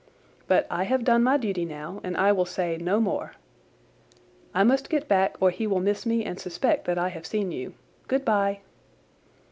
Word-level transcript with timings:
But 0.47 0.65
I 0.71 0.85
have 0.85 1.03
done 1.03 1.21
my 1.21 1.37
duty 1.37 1.63
now 1.63 2.01
and 2.03 2.17
I 2.17 2.31
will 2.31 2.43
say 2.47 2.75
no 2.77 2.99
more. 2.99 3.33
I 4.51 4.63
must 4.63 4.89
go 4.89 4.99
back, 5.01 5.37
or 5.39 5.51
he 5.51 5.67
will 5.67 5.79
miss 5.79 6.07
me 6.07 6.25
and 6.25 6.39
suspect 6.39 6.85
that 6.85 6.97
I 6.97 7.09
have 7.09 7.27
seen 7.27 7.51
you. 7.51 7.75
Good 8.07 8.25
bye!" 8.25 8.61